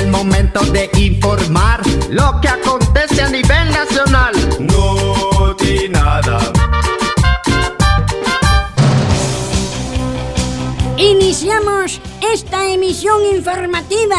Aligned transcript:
el 0.00 0.08
momento 0.08 0.60
de 0.72 0.90
informar 0.98 1.82
lo 2.08 2.40
que 2.40 2.48
acontece 2.48 3.22
a 3.22 3.28
nivel 3.28 3.70
nacional. 3.70 4.32
No 4.58 5.54
nada. 5.90 6.38
Iniciamos 10.96 12.00
esta 12.32 12.66
emisión 12.66 13.24
informativa 13.26 14.18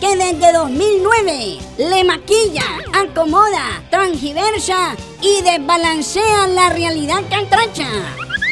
que 0.00 0.16
desde 0.16 0.52
2009 0.52 1.58
le 1.78 2.04
maquilla, 2.04 2.64
acomoda, 2.92 3.82
transgiversa 3.90 4.96
y 5.20 5.42
desbalancea 5.42 6.46
la 6.48 6.70
realidad 6.70 7.22
cantracha. 7.30 7.88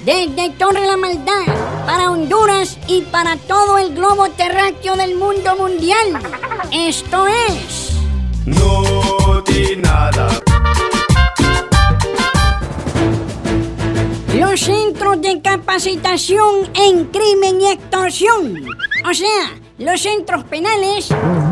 Desde 0.05 0.51
Torre 0.59 0.87
la 0.87 0.97
Maldad, 0.97 1.45
para 1.85 2.11
Honduras 2.11 2.79
y 2.87 3.03
para 3.03 3.37
todo 3.37 3.77
el 3.79 3.95
globo 3.95 4.31
terráqueo 4.31 4.97
del 4.97 5.15
mundo 5.17 5.57
mundial. 5.57 6.50
Esto 6.73 7.27
es... 7.27 7.92
No 8.46 8.82
nada. 9.78 10.28
Los 14.34 14.60
centros 14.60 15.20
de 15.20 15.41
capacitación 15.41 16.70
en 16.74 17.06
crimen 17.06 17.60
y 17.60 17.66
extorsión. 17.66 18.54
O 19.09 19.15
sea, 19.15 19.59
los 19.78 20.02
centros 20.02 20.45
penales 20.45 21.09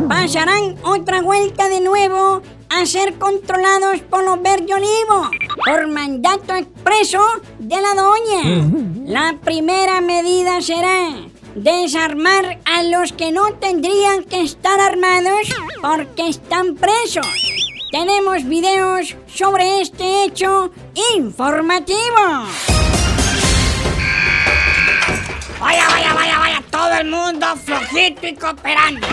pasarán 0.09 0.77
otra 0.83 1.23
vuelta 1.23 1.69
de 1.69 1.81
nuevo 1.81 2.43
a 2.69 2.87
ser 2.87 3.15
controlados 3.15 4.01
por 4.01 4.25
los 4.25 4.43
vergonivos 4.43 5.29
por 5.65 5.87
mandato 5.89 6.55
expreso 6.55 7.21
de 7.59 7.77
la 7.81 7.95
doña. 7.95 8.69
La 9.07 9.37
primera 9.43 10.01
medida 10.01 10.61
será 10.61 11.28
desarmar 11.59 12.59
a 12.65 12.83
los 12.83 13.13
que 13.13 13.33
no 13.33 13.55
tendrían 13.55 14.25
que 14.25 14.43
estar 14.43 14.81
armados 14.81 15.49
porque 15.83 16.29
están 16.29 16.77
presos. 16.77 17.27
Tenemos 17.91 18.45
videos 18.45 19.17
sobre 19.27 19.81
este 19.81 20.25
hecho 20.25 20.71
informativo. 21.17 21.97
Vaya, 25.61 25.89
vaya, 25.89 26.15
vaya, 26.15 26.39
vaya, 26.39 26.63
todo 26.71 26.93
el 27.01 27.09
mundo 27.09 27.47
flojito 27.57 28.27
y 28.27 28.35
cooperando. 28.35 29.07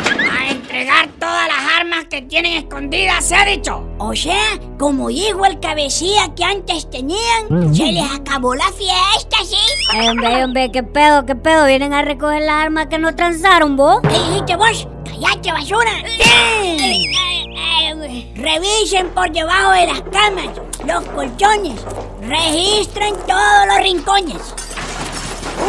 Entregar 0.76 1.08
todas 1.20 1.48
las 1.48 1.80
armas 1.80 2.06
que 2.10 2.22
tienen 2.22 2.54
escondidas, 2.58 3.24
se 3.24 3.36
ha 3.36 3.46
dicho. 3.46 3.84
O 3.98 4.14
sea, 4.14 4.60
como 4.78 5.08
dijo 5.08 5.46
el 5.46 5.60
cabecilla 5.60 6.36
que 6.36 6.44
antes 6.44 6.90
tenían, 6.90 7.74
se 7.74 7.94
les 7.94 8.12
acabó 8.12 8.56
la 8.56 8.68
fiesta, 8.74 9.38
¿sí? 9.46 9.56
Ay, 9.94 10.10
hombre, 10.10 10.44
hombre, 10.44 10.72
qué 10.72 10.84
pedo, 10.84 11.26
qué 11.26 11.36
pedo. 11.36 11.66
Vienen 11.66 11.94
a 11.94 12.02
recoger 12.02 12.42
las 12.42 12.66
armas 12.66 12.88
que 12.88 12.98
no 12.98 13.16
transaron, 13.16 13.78
vos. 13.78 14.02
¿Qué 14.02 14.10
dijiste 14.10 14.56
vos? 14.58 14.88
¡Cállate, 15.06 15.52
basura! 15.52 15.92
Revisen 18.36 19.10
por 19.10 19.32
debajo 19.32 19.72
de 19.72 19.88
las 19.88 20.02
camas, 20.02 20.50
los 20.86 21.06
colchones. 21.06 21.80
Registren 22.22 23.16
todos 23.26 23.68
los 23.68 23.78
rincones. 23.78 24.54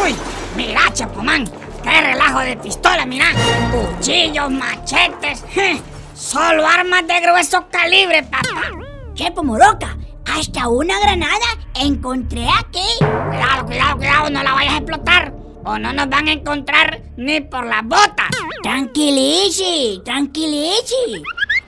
Uy, 0.03 0.15
mira, 0.57 0.81
Chapomán, 0.93 1.49
qué 1.87 2.01
relajo 2.01 2.41
de 2.41 2.57
pistola, 2.57 3.07
mira. 3.07 3.27
Cuchillos, 3.71 4.51
machetes, 4.51 5.45
solo 6.15 6.67
armas 6.67 7.07
de 7.07 7.21
grueso 7.21 7.67
calibre, 7.71 8.23
papá. 8.25 8.71
Chepo 9.15 9.43
Moroca, 9.43 9.97
hasta 10.27 10.69
una 10.69 10.99
granada 11.01 11.47
encontré 11.75 12.47
aquí. 12.59 12.87
Cuidado, 12.99 13.67
cuidado, 13.67 13.97
cuidado, 13.97 14.31
no 14.31 14.43
la 14.43 14.53
vayas 14.53 14.75
a 14.75 14.77
explotar. 14.79 15.33
O 15.65 15.79
no 15.79 15.93
nos 15.93 16.09
van 16.09 16.29
a 16.29 16.33
encontrar 16.33 17.03
ni 17.17 17.41
por 17.41 17.67
las 17.67 17.83
botas. 17.83 18.29
Tranquilice, 18.63 20.01
tranquilice. 20.05 20.95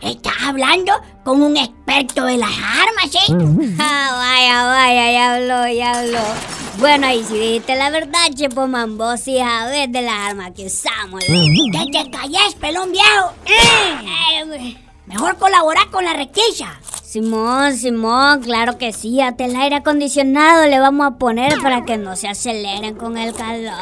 Estás 0.01 0.35
hablando 0.47 0.93
con 1.25 1.43
un 1.43 1.57
experto 1.57 2.25
de 2.25 2.37
las 2.37 2.51
armas, 2.51 3.13
¿eh? 3.15 3.75
Ah, 3.81 4.11
vaya, 4.15 4.67
vaya, 4.67 5.13
ya 5.13 5.35
habló, 5.35 5.73
ya 5.73 5.99
habló. 5.99 6.58
Bueno, 6.79 7.11
y 7.13 7.25
si 7.25 7.35
dijiste 7.35 7.75
la 7.75 7.91
verdad, 7.91 8.21
Chepo 8.33 8.69
Man, 8.69 8.97
vos 8.97 9.19
sí 9.21 9.37
sabés 9.39 9.91
de 9.91 10.03
las 10.03 10.15
armas 10.15 10.53
que 10.55 10.67
usamos. 10.67 11.25
Que 11.25 11.89
te 11.91 12.11
calles, 12.11 12.55
pelón 12.61 12.93
viejo. 12.93 13.33
Eh, 13.47 14.77
Mejor 15.07 15.39
colaborar 15.39 15.89
con 15.91 16.05
la 16.05 16.13
requisa. 16.13 16.79
Simón, 17.03 17.75
Simón, 17.75 18.43
claro 18.43 18.77
que 18.77 18.93
sí, 18.93 19.21
hasta 19.21 19.47
el 19.47 19.57
aire 19.57 19.77
acondicionado 19.77 20.67
le 20.67 20.79
vamos 20.79 21.07
a 21.07 21.17
poner 21.17 21.59
para 21.63 21.85
que 21.85 21.97
no 21.97 22.15
se 22.15 22.29
aceleren 22.29 22.95
con 22.95 23.17
el 23.17 23.33
calor, 23.33 23.73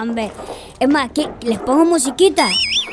hombre. 0.00 0.30
Es 0.78 0.88
más, 0.88 1.06
aquí 1.06 1.26
les 1.42 1.58
pongo 1.58 1.84
musiquita. 1.84 2.48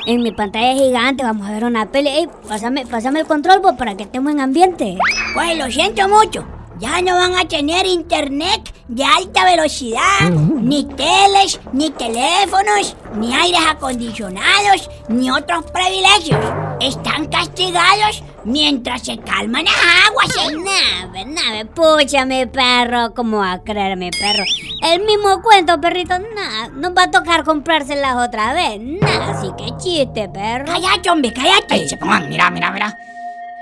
En 0.08 0.24
mi 0.24 0.32
pantalla 0.32 0.74
gigante 0.74 1.24
vamos 1.24 1.48
a 1.48 1.52
ver 1.52 1.64
una 1.64 1.86
peli. 1.92 2.10
Ey, 2.10 2.28
pásame, 2.48 2.86
pásame 2.88 3.20
el 3.20 3.28
control 3.28 3.60
vos, 3.60 3.76
para 3.78 3.96
que 3.96 4.04
estemos 4.04 4.34
en 4.34 4.40
ambiente. 4.40 4.98
Pues 5.36 5.58
lo 5.58 5.70
siento 5.70 6.10
mucho. 6.10 6.44
Ya 6.80 7.02
no 7.02 7.16
van 7.16 7.34
a 7.34 7.48
tener 7.48 7.88
internet 7.88 8.72
de 8.88 9.04
alta 9.04 9.46
velocidad, 9.46 10.30
ni 10.30 10.86
teles, 10.86 11.60
ni 11.74 11.90
teléfonos, 11.90 12.96
ni 13.16 13.34
aires 13.34 13.62
acondicionados, 13.68 14.88
ni 15.10 15.32
otros 15.32 15.66
privilegios. 15.72 16.40
Están 16.80 17.26
castigados 17.30 18.24
mientras 18.44 19.02
se 19.02 19.18
calman 19.18 19.66
las 19.66 19.76
aguas. 20.08 20.28
¿eh? 20.38 20.56
Nave, 20.56 21.26
nave, 21.26 21.66
pucha 21.66 22.26
mi 22.26 22.46
perro, 22.46 23.12
¿cómo 23.16 23.38
va 23.38 23.54
a 23.54 23.64
creer 23.64 23.98
mi 23.98 24.12
perro? 24.12 24.44
El 24.84 25.04
mismo 25.04 25.42
cuento, 25.42 25.82
perrito, 25.82 26.20
nada, 26.20 26.70
nos 26.74 26.92
va 26.96 27.04
a 27.04 27.12
tocar 27.12 27.44
comprárselas 27.44 28.18
otra 28.18 28.54
vez, 28.54 28.80
nada, 28.80 29.32
así 29.32 29.48
que 29.58 29.76
chiste, 29.78 30.30
perro. 30.30 30.66
Cállate, 30.66 31.10
hombre, 31.10 31.34
cállate. 31.34 31.74
Ey, 31.74 31.88
Chapomán, 31.88 32.30
mira, 32.30 32.52
mira, 32.52 32.70
mira. 32.70 32.96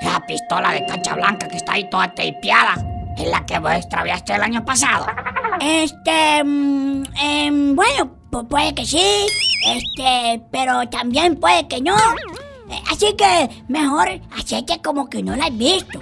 La 0.02 0.20
pistola 0.26 0.72
de 0.74 0.86
cancha 0.86 1.16
blanca 1.16 1.48
que 1.48 1.56
está 1.56 1.74
ahí 1.74 1.90
toda 1.90 2.10
tapeada 2.10 2.76
es 3.18 3.28
la 3.30 3.46
que 3.46 3.60
vos 3.60 3.72
extraviaste 3.74 4.34
el 4.36 4.42
año 4.42 4.64
pasado. 4.66 5.08
Este, 5.62 6.44
mm, 6.44 7.04
em, 7.22 7.76
bueno, 7.76 8.12
pu- 8.32 8.48
puede 8.48 8.74
que 8.76 8.86
sí, 8.86 9.26
este, 9.66 10.42
pero 10.52 10.88
también 10.90 11.36
puede 11.38 11.68
que 11.68 11.82
no. 11.82 11.96
Eh, 12.70 12.82
Así 12.92 13.16
que 13.18 13.50
mejor 13.68 14.10
hacerte 14.38 14.82
como 14.82 15.08
que 15.10 15.22
no 15.24 15.36
la 15.36 15.46
has 15.46 15.58
visto 15.58 16.00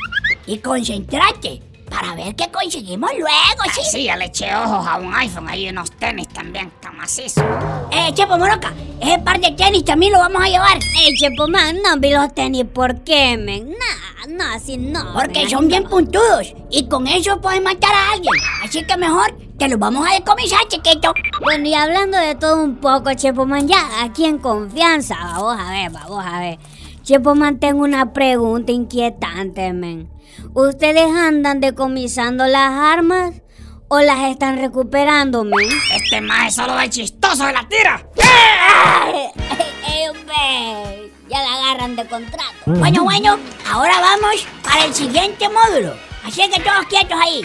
y 0.48 0.58
concentrate 0.60 1.62
para 1.90 2.16
ver 2.16 2.36
qué 2.36 2.50
conseguimos 2.50 3.12
luego, 3.12 3.64
¿sí? 3.76 3.82
Sí, 3.92 4.04
ya 4.06 4.16
le 4.16 4.26
eché 4.26 4.56
ojos 4.56 4.88
a 4.88 4.96
un 4.98 5.14
iPhone, 5.14 5.48
ahí 5.50 5.70
unos 5.70 5.92
tenis 5.92 6.28
también, 6.30 6.72
tan 6.82 6.98
macizos. 6.98 7.44
Eh, 7.92 8.12
Chepo 8.14 8.38
Moroca, 8.38 8.74
ese 9.00 9.20
par 9.20 9.40
de 9.40 9.52
tenis 9.52 9.86
también 9.86 10.14
lo 10.14 10.20
vamos 10.20 10.42
a 10.42 10.48
llevar. 10.48 10.78
Ey, 11.04 11.14
Chepo 11.16 11.48
Man, 11.48 11.78
no 11.84 11.98
vi 12.00 12.12
los 12.12 12.34
tenis, 12.34 12.66
¿por 12.74 13.04
qué, 13.04 13.38
men? 13.38 13.70
Nah, 13.70 14.13
no, 14.28 14.44
así 14.54 14.78
no. 14.78 15.14
Porque 15.14 15.50
son 15.50 15.68
bien 15.68 15.84
puntudos 15.84 16.54
y 16.70 16.88
con 16.88 17.08
eso 17.08 17.40
puedes 17.42 17.62
matar 17.62 17.94
a 17.94 18.12
alguien. 18.14 18.34
Así 18.64 18.86
que 18.86 18.98
mejor 18.98 19.36
te 19.58 19.68
los 19.68 19.80
vamos 19.80 20.08
a 20.10 20.14
decomisar, 20.14 20.68
chiquito. 20.68 21.14
Bueno, 21.42 21.68
y 21.68 21.74
hablando 21.74 22.18
de 22.18 22.36
todo 22.36 22.64
un 22.64 22.78
poco, 22.78 23.14
Chepo 23.14 23.46
Man, 23.46 23.68
ya 23.68 24.04
aquí 24.04 24.26
en 24.26 24.38
confianza, 24.38 25.16
vamos 25.16 25.58
a 25.60 25.72
ver, 25.72 25.92
vamos 25.92 26.24
a 26.26 26.40
ver. 26.40 26.60
Chepo 27.04 27.36
Man, 27.36 27.60
tengo 27.60 27.84
una 27.84 28.14
pregunta 28.14 28.72
inquietante, 28.72 29.74
men. 29.74 30.10
¿Ustedes 30.54 31.12
andan 31.12 31.60
decomisando 31.60 32.46
las 32.48 32.72
armas 32.72 33.42
o 33.90 34.00
las 34.00 34.30
están 34.30 34.58
recuperando, 34.58 35.44
men? 35.44 35.70
Este 35.96 36.22
más 36.22 36.48
es 36.48 36.56
solo 36.56 36.76
de 36.76 36.90
chistoso 36.90 37.46
de 37.46 37.54
la 37.54 37.68
tira. 37.68 38.08
¡Ey, 39.14 39.30
ey, 39.88 40.08
hombre! 40.10 41.03
Ya 41.34 41.42
la 41.42 41.54
agarran 41.56 41.96
de 41.96 42.06
contrato. 42.06 42.54
Bueno, 42.68 43.06
bueno, 43.06 43.40
ahora 43.68 44.00
vamos 44.00 44.46
para 44.62 44.86
el 44.86 44.94
siguiente 44.94 45.50
módulo. 45.50 45.96
Así 46.24 46.48
que 46.48 46.62
todos 46.62 46.86
quietos 46.86 47.18
ahí. 47.20 47.42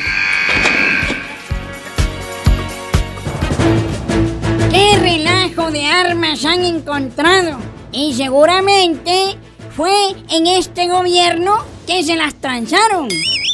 ¿Qué 4.71 4.99
relajo 4.99 5.71
de 5.71 5.87
armas 5.87 6.45
han 6.45 6.67
encontrado? 6.67 7.61
Y 7.91 8.13
seguramente 8.13 9.39
fue 9.75 10.11
en 10.29 10.47
este 10.47 10.89
gobierno 10.89 11.65
que 11.87 12.03
se 12.03 12.15
las 12.15 12.35
transaron. 12.35 13.09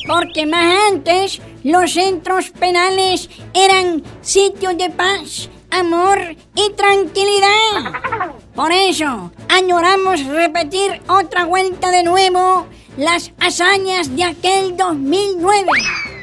Porque 0.09 0.47
más 0.47 0.91
antes 0.91 1.41
los 1.63 1.93
centros 1.93 2.51
penales 2.51 3.31
eran 3.55 4.03
sitios 4.21 4.77
de 4.79 4.91
paz, 4.91 5.49
amor 5.71 6.19
y 6.57 6.71
tranquilidad. 6.73 8.43
Por 8.55 8.71
eso, 8.71 9.33
añoramos 9.49 10.25
repetir 10.27 11.03
otra 11.09 11.45
vuelta 11.45 11.91
de 11.91 12.05
nuevo 12.05 12.69
las 12.97 13.33
hazañas 13.41 14.15
de 14.15 14.23
aquel 14.23 14.77
2009. 14.77 15.67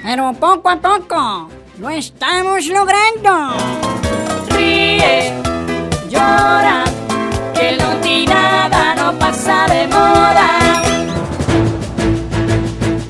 Pero 0.01 0.31
poco 0.39 0.69
a 0.69 0.77
poco 0.77 1.49
lo 1.77 1.89
estamos 1.89 2.67
logrando. 2.67 3.53
ríe, 4.49 5.33
llora, 6.09 6.85
que 7.53 7.77
no 7.77 8.25
nada 8.33 8.95
no 8.95 9.19
pasa 9.19 9.65
de 9.67 9.87
moda. 9.87 10.83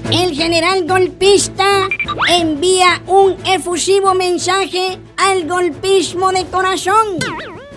El 0.10 0.34
general 0.34 0.88
golpista 0.88 1.88
envía 2.28 3.04
un 3.06 3.38
efusivo 3.46 4.16
mensaje 4.16 4.98
al 5.18 5.48
golpismo 5.48 6.32
de 6.32 6.44
corazón. 6.46 7.20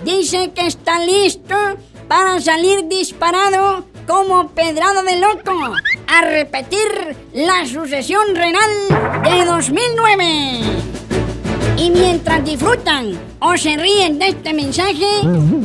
Dice 0.04 0.52
que 0.54 0.66
está 0.66 0.98
listo 0.98 1.54
para 2.08 2.38
salir 2.38 2.86
disparado 2.88 3.86
como 4.06 4.48
pedrado 4.48 5.02
de 5.02 5.18
loco 5.18 5.74
a 6.06 6.20
repetir 6.20 7.16
la 7.32 7.66
sucesión 7.66 8.34
renal 8.34 8.70
de 9.24 9.44
2009. 9.46 10.24
Y 11.78 11.88
mientras 11.88 12.44
disfrutan 12.44 13.18
o 13.40 13.56
se 13.56 13.78
ríen 13.78 14.18
de 14.18 14.28
este 14.28 14.52
mensaje, 14.52 15.08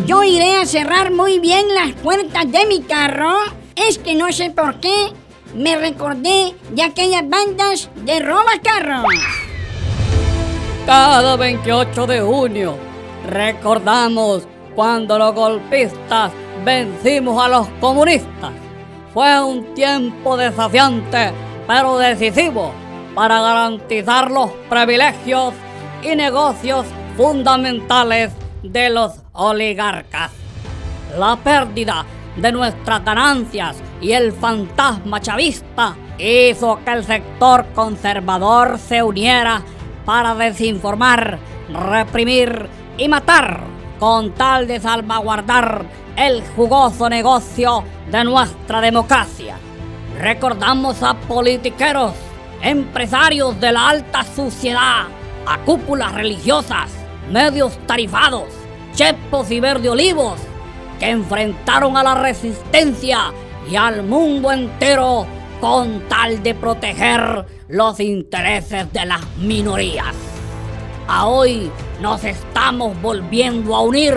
yo 0.06 0.24
iré 0.24 0.56
a 0.56 0.66
cerrar 0.66 1.12
muy 1.12 1.40
bien 1.40 1.66
las 1.74 1.92
puertas 2.02 2.50
de 2.50 2.66
mi 2.66 2.82
carro. 2.84 3.36
Es 3.76 3.98
que 3.98 4.16
no 4.16 4.32
sé 4.32 4.52
por 4.52 4.80
qué 4.80 5.12
me 5.54 5.78
recordé 5.78 6.56
de 6.72 6.84
aquellas 6.84 7.28
bandas 7.28 7.90
de 8.06 8.22
roba 8.22 8.54
carros. 8.64 9.06
Cada 10.86 11.36
28 11.36 12.08
de 12.08 12.22
junio 12.22 12.89
recordamos 13.30 14.48
cuando 14.76 15.18
los 15.18 15.34
golpistas 15.34 16.32
vencimos 16.64 17.44
a 17.44 17.48
los 17.48 17.68
comunistas. 17.80 18.52
Fue 19.14 19.44
un 19.44 19.74
tiempo 19.74 20.38
desafiante, 20.38 21.32
pero 21.68 21.98
decisivo 21.98 22.72
para 23.16 23.42
garantizar 23.42 24.30
los 24.32 24.52
privilegios 24.70 25.54
y 26.04 26.16
negocios 26.16 26.86
fundamentales 27.18 28.32
de 28.64 28.90
los 28.90 29.14
oligarcas. 29.34 30.32
La 31.18 31.36
pérdida 31.36 32.06
de 32.36 32.52
nuestras 32.52 33.04
ganancias 33.04 33.78
y 34.00 34.12
el 34.14 34.32
fantasma 34.32 35.20
chavista 35.20 35.96
hizo 36.18 36.80
que 36.86 36.92
el 36.92 37.04
sector 37.04 37.66
conservador 37.74 38.78
se 38.78 39.02
uniera 39.04 39.62
para 40.06 40.36
desinformar, 40.36 41.40
reprimir 41.70 42.70
y 43.00 43.08
matar 43.08 43.62
con 43.98 44.32
tal 44.34 44.68
de 44.68 44.80
salvaguardar 44.80 45.86
el 46.18 46.44
jugoso 46.56 47.10
negocio 47.10 47.84
de 48.12 48.24
nuestra 48.26 48.82
democracia. 48.82 49.58
Recordamos 50.20 51.02
a 51.02 51.14
politiqueros, 51.14 52.14
empresarios 52.62 53.60
de 53.60 53.72
la 53.72 53.90
alta 53.90 54.24
sociedad, 54.24 55.08
a 55.46 55.58
cúpulas 55.60 56.14
religiosas, 56.14 56.92
medios 57.32 57.78
tarifados, 57.88 58.50
chepos 58.94 59.50
y 59.50 59.62
verde 59.62 59.90
olivos, 59.90 60.40
que 61.00 61.10
enfrentaron 61.10 61.96
a 61.96 62.04
la 62.04 62.16
resistencia 62.16 63.32
y 63.70 63.78
al 63.78 64.04
mundo 64.04 64.52
entero 64.52 65.26
con 65.62 66.02
tal 66.10 66.44
de 66.44 66.54
proteger 66.54 67.46
los 67.70 68.00
intereses 68.02 68.92
de 68.92 69.06
las 69.06 69.22
minorías. 69.38 70.16
A 71.08 71.28
hoy 71.28 71.72
nos 72.00 72.24
estamos 72.24 73.00
volviendo 73.02 73.76
a 73.76 73.82
unir 73.82 74.16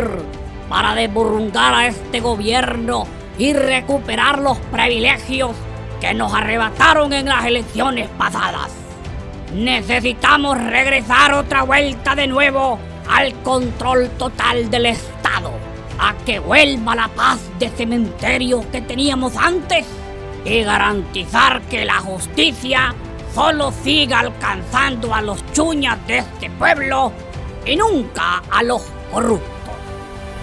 para 0.68 0.94
desburrungar 0.94 1.74
a 1.74 1.86
este 1.88 2.20
gobierno 2.20 3.04
y 3.38 3.52
recuperar 3.52 4.38
los 4.38 4.58
privilegios 4.58 5.52
que 6.00 6.14
nos 6.14 6.32
arrebataron 6.32 7.12
en 7.12 7.26
las 7.26 7.44
elecciones 7.44 8.08
pasadas. 8.16 8.70
Necesitamos 9.54 10.62
regresar 10.62 11.34
otra 11.34 11.62
vuelta 11.62 12.14
de 12.14 12.26
nuevo 12.26 12.78
al 13.10 13.34
control 13.42 14.08
total 14.10 14.70
del 14.70 14.86
Estado, 14.86 15.50
a 15.98 16.14
que 16.24 16.38
vuelva 16.38 16.94
la 16.94 17.08
paz 17.08 17.40
de 17.58 17.68
cementerio 17.68 18.64
que 18.70 18.80
teníamos 18.80 19.36
antes 19.36 19.86
y 20.44 20.62
garantizar 20.62 21.60
que 21.62 21.84
la 21.84 21.98
justicia 21.98 22.94
solo 23.34 23.72
siga 23.72 24.20
alcanzando 24.20 25.14
a 25.14 25.22
los 25.22 25.44
chuñas 25.52 25.98
de 26.06 26.18
este 26.18 26.50
pueblo 26.50 27.12
y 27.64 27.76
nunca 27.76 28.42
a 28.50 28.62
los 28.62 28.82
corruptos. 29.12 29.50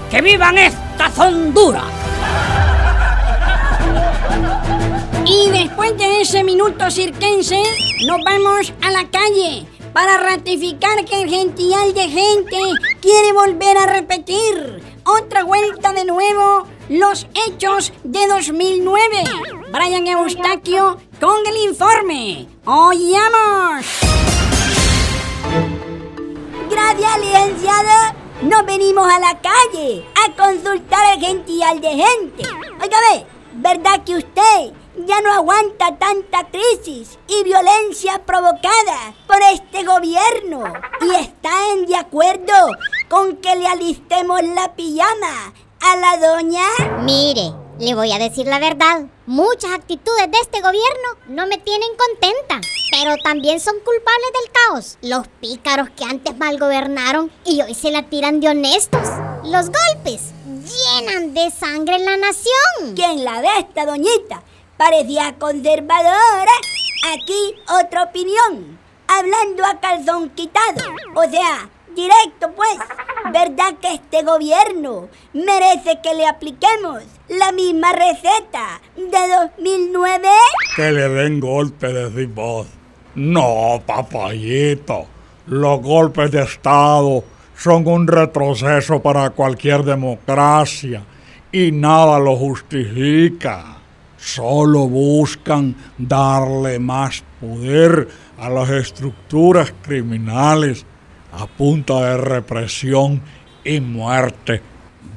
¡Que 0.10 0.22
vivan 0.22 0.58
estas 0.58 1.18
Honduras! 1.20 1.84
Y 5.26 5.50
después 5.52 5.96
de 5.98 6.22
ese 6.22 6.44
minuto 6.44 6.90
cirquense, 6.90 7.62
nos 8.08 8.24
vamos 8.24 8.74
a 8.82 8.92
la 8.92 9.10
calle 9.10 9.68
para 9.94 10.18
ratificar 10.18 11.06
que 11.06 11.22
el 11.22 11.30
gential 11.30 11.94
de 11.94 12.08
gente 12.10 12.58
quiere 13.02 13.34
volver 13.34 13.78
a 13.78 13.86
repetir 13.86 14.82
otra 15.04 15.44
vuelta 15.44 15.94
de 15.94 16.06
nuevo 16.06 16.68
los 16.90 17.28
hechos 17.48 17.94
de 18.04 18.28
2009. 18.28 19.24
Brian 19.72 20.08
Eustaquio 20.08 20.98
con 21.20 21.46
el 21.46 21.70
informe. 21.70 22.48
¡Oyamos! 22.66 24.19
Gracias, 26.70 27.20
licenciado. 27.20 28.16
Nos 28.44 28.66
venimos 28.66 29.12
a 29.12 29.20
la 29.20 29.40
calle 29.40 30.06
a 30.24 30.36
consultar 30.36 31.04
al 31.14 31.20
gential 31.20 31.82
de 31.82 31.90
gente. 31.90 32.44
Oiga, 32.82 32.98
ve, 33.12 33.26
¿verdad 33.54 34.04
que 34.06 34.16
usted 34.16 34.74
ya 35.08 35.20
no 35.22 35.34
aguanta 35.34 35.98
tanta 35.98 36.48
crisis 36.50 37.18
y 37.28 37.44
violencia 37.44 38.24
provocada 38.26 39.14
por 39.28 39.38
este 39.52 39.84
gobierno 39.84 40.72
y 41.02 41.16
está 41.16 41.50
en 41.74 41.86
de 41.88 41.96
acuerdo 41.96 42.54
con 43.10 43.38
que 43.38 43.56
le 43.56 43.68
alistemos 43.68 44.42
la 44.44 44.74
pijama 44.76 45.54
a 45.82 45.96
la 45.96 46.18
doña? 46.18 46.66
Mire, 47.02 47.52
le 47.80 47.96
voy 47.96 48.12
a 48.12 48.20
decir 48.20 48.46
la 48.46 48.60
verdad. 48.60 49.06
Muchas 49.30 49.70
actitudes 49.74 50.32
de 50.32 50.40
este 50.42 50.60
gobierno 50.60 51.10
no 51.28 51.46
me 51.46 51.60
tienen 51.60 51.90
contenta, 51.96 52.60
pero 52.90 53.16
también 53.24 53.60
son 53.60 53.76
culpables 53.76 54.32
del 54.34 54.52
caos. 54.52 54.98
Los 55.04 55.28
pícaros 55.40 55.88
que 55.92 56.04
antes 56.04 56.36
mal 56.36 56.58
gobernaron 56.58 57.32
y 57.46 57.62
hoy 57.62 57.76
se 57.76 57.92
la 57.92 58.10
tiran 58.10 58.40
de 58.40 58.50
honestos. 58.50 59.08
Los 59.44 59.68
golpes 59.68 60.32
llenan 60.48 61.36
de 61.36 61.52
sangre 61.52 62.00
la 62.00 62.18
nación. 62.18 62.96
¿Quién 62.96 63.24
la 63.24 63.40
ve 63.42 63.50
esta 63.60 63.86
doñita? 63.86 64.42
Parecía 64.78 65.36
conservadora. 65.38 66.52
Aquí 67.14 67.54
otra 67.84 68.06
opinión. 68.06 68.80
Hablando 69.08 69.64
a 69.64 69.80
calzón 69.80 70.32
quitado. 70.32 70.82
O 71.14 71.30
sea, 71.30 71.70
directo 72.02 72.52
pues. 72.56 72.78
¿Verdad 73.34 73.76
que 73.82 73.94
este 73.96 74.24
gobierno 74.24 75.10
merece 75.34 76.00
que 76.02 76.16
le 76.16 76.26
apliquemos 76.26 77.04
la 77.28 77.52
misma 77.52 77.92
receta 77.92 78.82
de 78.96 79.50
2009? 79.54 80.28
Que 80.76 80.92
le 80.92 81.10
den 81.10 81.40
golpe, 81.40 81.88
decís 81.94 82.34
vos. 82.34 82.68
No, 83.16 83.82
papayito. 83.86 85.06
Los 85.48 85.82
golpes 85.82 86.32
de 86.32 86.44
Estado 86.44 87.24
son 87.56 87.88
un 87.88 88.08
retroceso 88.08 89.02
para 89.02 89.32
cualquier 89.32 89.84
democracia 89.84 91.04
y 91.52 91.72
nada 91.72 92.20
lo 92.20 92.36
justifica. 92.36 93.78
Solo 94.18 94.88
buscan 94.88 95.76
darle 95.98 96.80
más 96.80 97.24
poder 97.42 98.08
a 98.38 98.50
las 98.50 98.70
estructuras 98.70 99.74
criminales 99.82 100.86
a 101.32 101.48
punta 101.48 102.02
de 102.02 102.18
represión 102.18 103.22
y 103.64 103.80
muerte. 103.80 104.62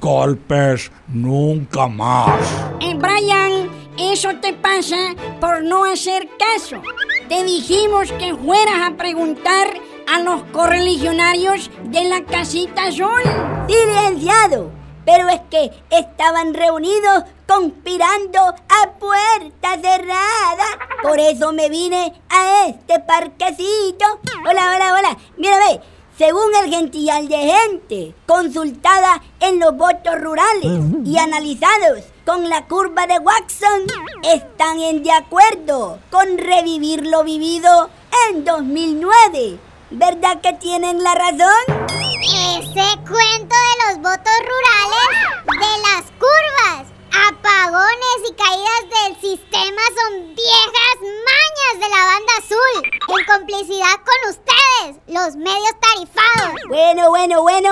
Golpes 0.00 0.90
nunca 1.09 1.87
más. 1.87 2.40
Eh, 2.81 2.95
Brian, 2.95 3.71
eso 3.99 4.31
te 4.40 4.52
pasa 4.52 4.97
por 5.40 5.62
no 5.62 5.85
hacer 5.85 6.28
caso. 6.38 6.83
Te 7.28 7.45
dijimos 7.45 8.11
que 8.12 8.35
fueras 8.35 8.90
a 8.90 8.97
preguntar 8.97 9.69
a 10.12 10.21
los 10.21 10.42
correligionarios 10.45 11.71
de 11.85 12.04
la 12.04 12.25
casita 12.25 12.88
azul. 12.88 13.23
Silenciado. 13.69 14.71
Pero 15.04 15.28
es 15.28 15.40
que 15.50 15.73
estaban 15.90 16.54
reunidos 16.54 17.25
conspirando 17.47 18.40
a 18.40 18.90
puerta 18.99 19.75
cerrada. 19.81 20.64
Por 21.02 21.19
eso 21.19 21.52
me 21.52 21.69
vine 21.69 22.12
a 22.28 22.69
este 22.69 23.00
parquecito. 23.00 24.07
Hola, 24.49 24.75
hola, 24.75 24.95
hola. 24.95 25.19
Mira, 25.37 25.59
ve. 25.59 25.81
Según 26.25 26.55
el 26.55 26.71
gentillal 26.71 27.26
de 27.26 27.37
gente, 27.37 28.14
consultada 28.26 29.21
en 29.41 29.59
los 29.59 29.76
votos 29.76 30.21
rurales 30.21 30.81
y 31.05 31.19
analizados 31.19 32.05
con 32.25 32.49
la 32.49 32.64
curva 32.69 33.09
de 33.09 33.19
Watson, 33.19 33.83
están 34.23 34.79
en 34.79 35.02
de 35.02 35.11
acuerdo 35.11 35.99
con 36.12 36.38
revivir 36.38 37.05
lo 37.09 37.25
vivido 37.25 37.91
en 38.29 38.45
2009. 38.45 39.59
¿Verdad 39.91 40.41
que 40.41 40.52
tienen 40.52 41.02
la 41.02 41.12
razón? 41.17 41.88
Ese 42.23 42.99
cuento 42.99 43.57
de 43.57 43.75
los 43.88 43.97
votos 43.97 44.38
rurales, 44.47 45.43
de 45.59 45.73
las 45.83 46.05
curvas, 46.21 46.87
apagones 47.31 48.19
y 48.31 48.35
caídas 48.35 48.85
del 48.95 49.21
sistema 49.21 49.83
son 49.97 50.37
viejas 50.37 50.62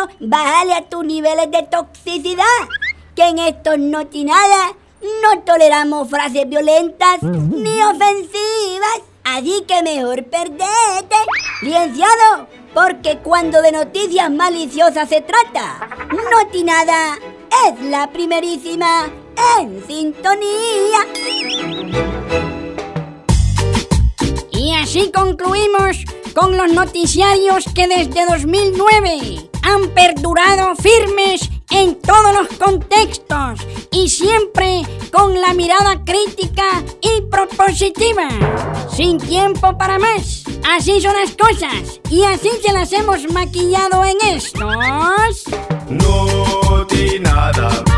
bueno, 0.00 0.12
bájale 0.20 0.74
a 0.74 0.82
tus 0.82 1.04
niveles 1.04 1.50
de 1.50 1.62
toxicidad, 1.64 2.44
que 3.14 3.24
en 3.24 3.38
estos 3.38 3.78
notinadas 3.78 4.72
no 5.22 5.40
toleramos 5.42 6.08
frases 6.08 6.48
violentas 6.48 7.22
ni 7.22 7.82
ofensivas. 7.82 9.02
Así 9.24 9.64
que 9.66 9.82
mejor 9.82 10.24
perdete, 10.24 11.16
licenciado, 11.62 12.48
porque 12.74 13.18
cuando 13.18 13.60
de 13.62 13.72
noticias 13.72 14.30
maliciosas 14.30 15.08
se 15.08 15.20
trata, 15.20 15.88
no 16.10 16.50
ti 16.50 16.64
nada 16.64 17.18
es 17.66 17.80
la 17.84 18.10
primerísima 18.10 19.10
en 19.58 19.86
sintonía. 19.86 21.06
Y 24.52 24.74
así 24.74 25.10
concluimos 25.12 26.04
con 26.34 26.56
los 26.56 26.72
noticiarios 26.72 27.64
que 27.74 27.88
desde 27.88 28.26
2009 28.26 29.49
han 29.62 29.88
perdurado 29.90 30.74
firmes 30.76 31.50
en 31.70 31.94
todos 32.00 32.34
los 32.34 32.58
contextos 32.58 33.60
y 33.92 34.08
siempre 34.08 34.82
con 35.12 35.40
la 35.40 35.54
mirada 35.54 36.02
crítica 36.04 36.82
y 37.00 37.22
propositiva. 37.30 38.28
Sin 38.92 39.18
tiempo 39.18 39.76
para 39.78 39.98
más. 39.98 40.44
Así 40.68 41.00
son 41.00 41.14
las 41.14 41.30
cosas 41.32 42.00
y 42.10 42.22
así 42.22 42.50
se 42.64 42.72
las 42.72 42.92
hemos 42.92 43.30
maquillado 43.32 44.04
en 44.04 44.16
estos. 44.36 45.44
No 45.88 46.86
nada. 47.20 47.89